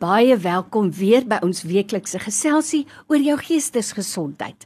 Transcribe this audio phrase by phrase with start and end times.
[0.00, 4.64] baie welkom weer by ons weeklikse geselsie oor jou geestesgesondheid.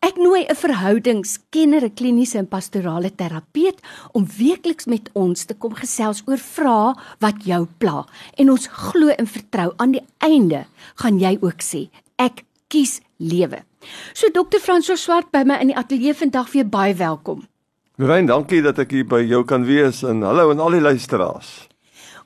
[0.00, 3.76] Ek nooi 'n verhoudingskenner, 'n kliniese en pastorale terapeut
[4.12, 8.06] om weekliks met ons te kom gesels oor vrae wat jou pla.
[8.38, 13.62] En ons glo en vertrou aan die einde gaan jy ook sê, ek kies lewe.
[14.14, 17.46] So dokter Franso Swart by my in die ateljee vandag weer baie welkom.
[17.98, 21.69] Rein, dankie dat ek hier by jou kan wees en hallo aan al die luisteraars.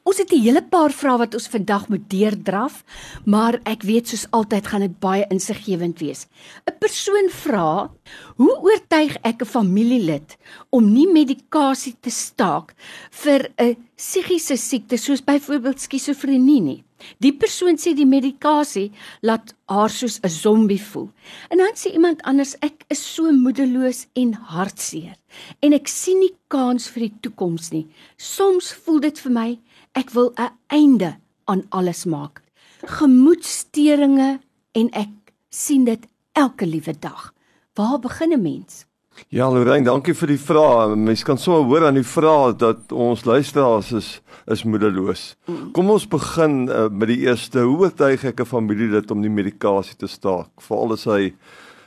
[0.05, 2.85] Ons het 'n hele paar vrae wat ons vandag moet deurdraf,
[3.25, 6.27] maar ek weet soos altyd gaan dit baie insiggewend wees.
[6.69, 7.91] 'n Persoon vra:
[8.37, 10.37] "Hoe oortuig ek 'n familielid
[10.71, 12.75] om nie medikasie te staak
[13.11, 16.85] vir 'n psigiese siekte soos byvoorbeeld skizofrenie nie?"
[17.21, 21.11] Die persoon sê die medikasie laat haar soos 'n zombie voel.
[21.51, 25.17] En dan sê iemand anders: "Ek is so moedeloos en hartseer
[25.61, 27.87] en ek sien nie kans vir die toekoms nie.
[28.17, 29.49] Soms voel dit vir my
[29.95, 32.43] Ek wil 'n einde aan alles maak.
[32.83, 34.41] Gemoedstoringe
[34.73, 37.33] en ek sien dit elke liewe dag.
[37.75, 38.87] Waar begin 'n mens?
[39.29, 40.97] Ja, Lorraine, dankie vir die vraag.
[40.97, 45.37] Mens kan sommer hoor aan die vraag dat ons luisteraars is is moedeloos.
[45.73, 47.61] Kom ons begin uh, met die eerste.
[47.61, 51.35] Hoe oortuig ek 'n familielid om nie medikasie te staak veral as hy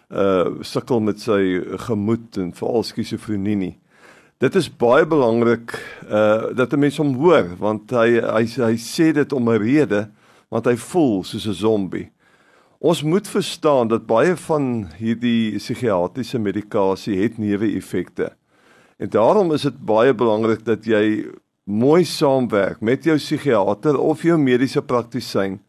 [0.09, 3.77] uh sukkel met sy gemoed en veral skizofrenie nie?
[4.37, 5.71] Dit is baie belangrik
[6.05, 10.09] uh dat 'n mens hom hoor want hy hy hy sê dit om 'n rede
[10.49, 12.11] want hy voel soos 'n zombie.
[12.77, 18.29] Ons moet verstaan dat baie van hierdie psigiatriese medikasie het neeweffekte.
[18.99, 21.25] En daarom is dit baie belangrik dat jy
[21.63, 25.59] mooi saamwerk met jou psigiater of jou mediese praktisyn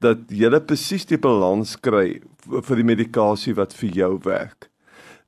[0.00, 2.20] dat jy presies die balans kry
[2.62, 4.68] vir die medikasie wat vir jou werk.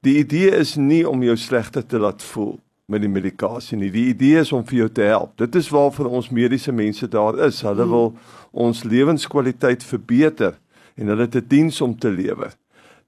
[0.03, 3.91] Die idee is nie om jou slegter te laat voel met die medikasie nie.
[3.93, 5.37] Die idee is om vir jou te help.
[5.41, 7.63] Dit is waarvoor ons mediese mense daar is.
[7.65, 8.13] Hulle wil
[8.53, 10.59] ons lewenskwaliteit verbeter
[11.01, 12.53] en hulle het 'n diens om te lewer.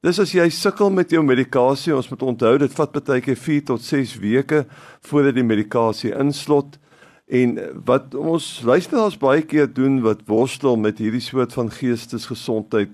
[0.03, 3.65] Dis as jy sukkel met jou medikasie, ons moet onthou dit vat baie keer 4
[3.65, 4.67] tot 6 weke
[5.01, 6.79] voordat die medikasie inslot.
[7.27, 12.91] En wat ons luisteraars baie keer doen wat worstel met hierdie soort van geestesgesondheid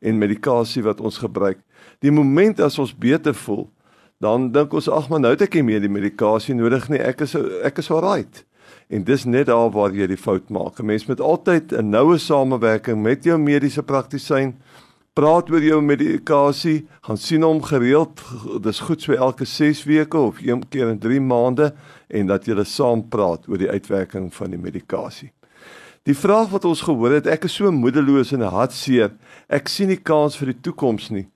[0.00, 1.58] en medikasie wat ons gebruik.
[1.98, 3.68] Die oomblik as ons beter voel,
[4.22, 7.00] dan dink ons ag maar nou het ek nie meer die medikasie nodig nie.
[7.02, 7.34] Ek is
[7.66, 8.44] ek is alright.
[8.92, 10.78] En dis net daar waar jy die fout maak.
[10.78, 14.54] 'n Mens moet altyd 'n noue samewerking met jou mediese praktisyn
[15.12, 18.22] praat oor jou medikasie, gaan sien hom gereeld.
[18.64, 21.74] Dis goed so elke 6 weke of een keer in 3 maande
[22.08, 25.32] en dat jy saam praat oor die uitwerking van die medikasie.
[26.02, 29.12] Die vraag wat ons gehoor het, ek is so moedeloos en hartseer.
[29.48, 31.28] Ek sien nie kans vir die toekoms nie.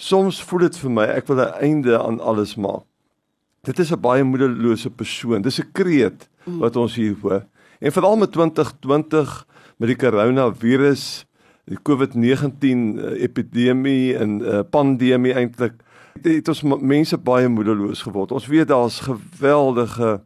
[0.00, 2.86] Soms voel dit vir my ek wil 'n einde aan alles maak.
[3.68, 5.42] Dit is 'n baie moedelose persoon.
[5.42, 7.44] Dis 'n kreet wat ons hier hoor.
[7.80, 9.46] En veral met 2020
[9.76, 11.26] met die koronavirus,
[11.66, 15.74] die COVID-19 eh, epidemie en uh, pandemie eintlik
[16.22, 18.32] het ons mense baie moedeloos geword.
[18.32, 20.22] Ons weet daar's geweldige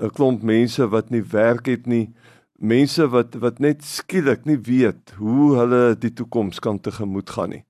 [0.00, 2.12] 'n klomp mense wat nie werk het nie.
[2.58, 7.64] Mense wat wat net skielik nie weet hoe hulle die toekoms kan tegemoet gaan nie.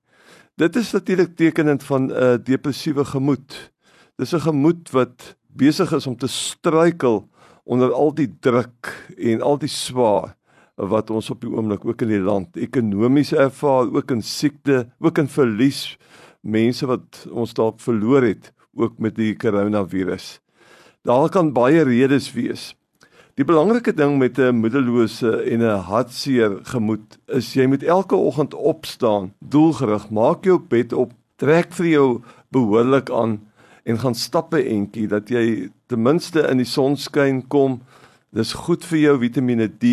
[0.55, 3.73] Dit is natuurlik tekenend van 'n uh, depressiewe gemoed.
[4.15, 7.29] Dis 'n gemoed wat besig is om te struikel
[7.63, 10.35] onder al die druk en al die swaar
[10.75, 15.17] wat ons op die oomblik ook in die land ekonomies ervaar, ook in siekte, ook
[15.17, 15.97] in verlies,
[16.41, 20.39] mense wat ons dalk verloor het ook met die koronavirus.
[21.01, 22.75] Daar kan baie redes wees.
[23.33, 28.53] Die belangrike ding met 'n moedelose en 'n hartseer gemoed is jy moet elke oggend
[28.53, 32.21] opstaan, doelgerig, maak jou bed op, trek vir jou
[32.51, 33.41] behoorlik aan
[33.83, 37.81] en gaan stappe entjie dat jy ten minste in die sonskyn kom.
[38.29, 39.83] Dis goed vir jou Vitamiene D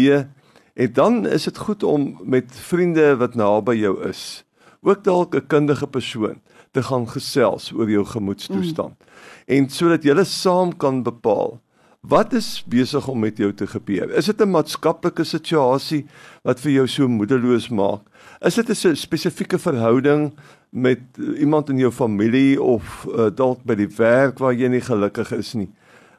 [0.74, 4.44] en dan is dit goed om met vriende wat naby jou is,
[4.82, 6.40] ook dalk 'n kundige persoon
[6.72, 8.98] te gaan gesels oor jou gemoedstoestand.
[8.98, 9.06] Mm.
[9.46, 11.60] En sodat julle saam kan bepaal
[12.00, 14.08] Wat is besig om met jou te gebeur?
[14.16, 16.06] Is dit 'n maatskaplike situasie
[16.42, 18.00] wat vir jou so moedeloos maak?
[18.40, 20.32] Is dit 'n spesifieke verhouding
[20.70, 21.00] met
[21.36, 25.54] iemand in jou familie of uh, dalk by die werk waar jy nie gelukkig is
[25.54, 25.68] nie?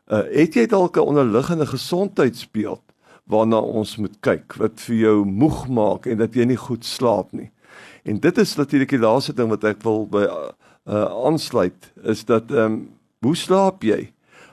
[0.07, 2.83] Uh, het jy dalk 'n onderliggende gesondheidsbeeld
[3.25, 7.31] waarna ons moet kyk wat vir jou moeg maak en dat jy nie goed slaap
[7.31, 7.51] nie?
[8.03, 10.27] En dit is natuurlik die laaste ding wat ek wil by
[10.85, 12.89] uh, aansluit is dat ehm um,
[13.21, 14.11] hoe slaap jy?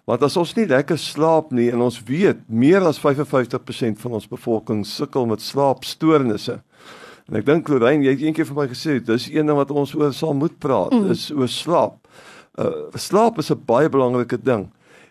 [0.08, 4.30] Want as ons nie lekker slaap nie en ons weet meer as 55% van ons
[4.30, 6.56] bevolking sukkel met slaapstoornisse.
[7.28, 9.92] En ek dink Lorraine, jy het eendag vir my gesê, dis een ding wat ons
[9.98, 11.12] oor sal moet praat, mm.
[11.12, 12.00] is oor slaap.
[12.56, 14.70] Uh slaap is 'n baie belangrike ding.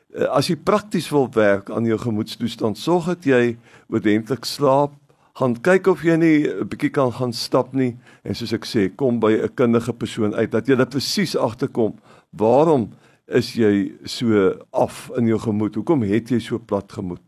[0.09, 3.57] Uh, as jy prakties wil werk aan jou gemoedstoestand, sorg dat jy
[3.93, 4.97] oordentlik slaap,
[5.37, 8.89] gaan kyk of jy nie 'n bietjie kan gaan stap nie en soos ek sê,
[8.95, 11.93] kom by 'n kundige persoon uit dat jy dit presies agterkom.
[12.33, 12.89] Waarom
[13.27, 15.75] is jy so af in jou gemoed?
[15.75, 17.21] Hoekom het jy so plat gemoed?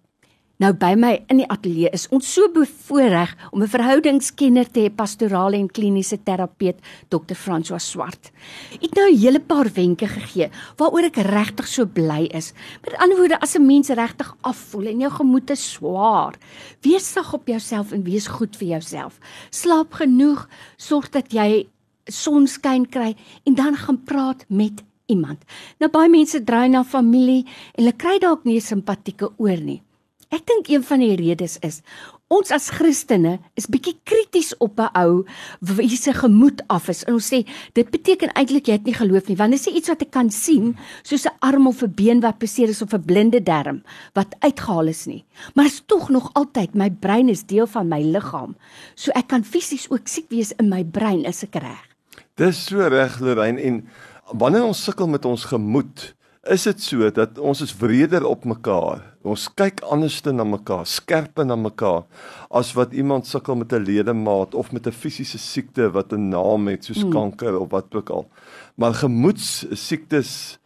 [0.60, 4.90] Nou by my in die ateljee is ons so bevoorreg om 'n verhoudingskenner te hê,
[4.92, 6.75] pastorale en kliniese terapeut
[7.07, 7.34] Dr.
[7.34, 8.31] François Swart.
[8.74, 12.51] Ek het nou 'n hele paar wenke gegee waaroor ek regtig so bly is.
[12.84, 16.36] Met ander woorde, as 'n mens regtig afvoel en jou gemoed is swaar,
[16.81, 19.18] wees sag op jouself en wees goed vir jouself.
[19.51, 21.69] Slaap genoeg, sorg dat jy
[22.06, 23.16] sonskyn kry
[23.46, 25.44] en dan gaan praat met iemand.
[25.80, 29.82] Nou baie mense draai na familie en hulle kry dalk nie simpatieke oor nie.
[30.30, 31.82] Ek dink een van die redes is
[32.30, 35.26] ons as Christene is bietjie krities op 'n ou
[35.60, 37.04] wie se gemoed af is.
[37.04, 39.90] En ons sê dit beteken eintlik jy het nie geloof nie, want dit is iets
[39.90, 43.06] wat ek kan sien, soos 'n arm of 'n been wat beseer is of 'n
[43.06, 43.82] blinde darm
[44.14, 45.26] wat uitgehaal is nie.
[45.56, 48.56] Maar is tog nog altyd my brein is deel van my liggaam.
[48.96, 51.88] So ek kan fisies ook siek wees in my brein as ek reg.
[52.36, 53.88] Dis so reg Lorraine en
[54.31, 56.14] wanneer ons sukkel met ons gemoed,
[56.50, 59.04] is dit so dat ons is wreder op mekaar.
[59.28, 62.06] Ons kyk anderste na mekaar, skerper na mekaar
[62.50, 66.68] as wat iemand sukkel met 'n ledemaat of met 'n fisiese siekte wat 'n naam
[66.68, 67.12] het soos hmm.
[67.12, 68.30] kanker of wat ook al.
[68.76, 70.60] Maar gemoedssiektes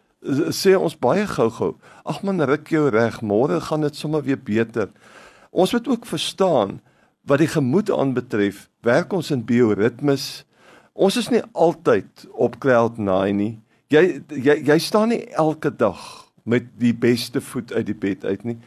[0.51, 1.75] sê ons baie gou-gou.
[2.05, 4.89] Ag man, ruk jou reg, môre gaan dit sommer weer beter.
[5.51, 6.81] Ons moet ook verstaan
[7.27, 10.45] wat die gemoed aanbetref, werk ons in bioritmes.
[10.93, 13.63] Ons is nie altyd op cloud 9 nie
[13.93, 16.01] jy jy jy staan nie elke dag
[16.49, 18.57] met die beste voet uit die bed uit nie.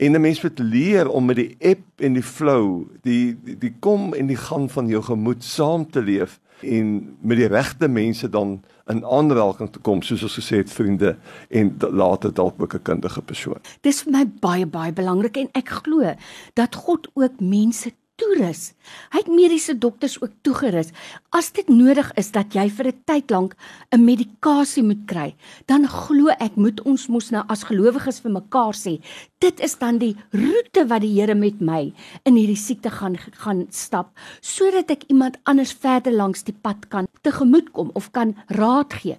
[0.00, 4.14] En 'n mens moet leer om met die ebb en die flow, die, die kom
[4.14, 8.62] en die gaan van jou gemoed saam te leef en met die regte mense dan
[8.86, 11.16] in aanraking te kom soos ons gesê het vriende
[11.48, 13.60] en later dalk ook 'n kundige persoon.
[13.80, 16.14] Dis vir my baie baie belangrik en ek glo
[16.54, 17.92] dat God ook mense
[18.30, 18.72] toerus.
[19.10, 20.92] Hy het mediese dokters ook toegerus.
[21.34, 23.56] As dit nodig is dat jy vir 'n tyd lank
[23.92, 25.34] 'n medikasie moet kry,
[25.66, 29.00] dan glo ek moet ons mos nou as gelowiges vir mekaar sê,
[29.40, 31.92] dit is dan die roete wat die Here met my
[32.24, 37.06] in hierdie siekte gaan gaan stap, sodat ek iemand anders verder langs die pad kan
[37.22, 39.18] tegemoet kom of kan raad gee.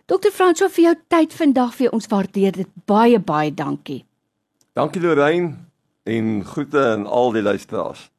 [0.06, 0.32] Dr.
[0.36, 4.06] Fransjo vir jou tyd vandag vir ons waardeer dit baie baie dankie.
[4.76, 5.54] Dankie Lorraine
[6.04, 8.14] en groete aan al die luisteraars.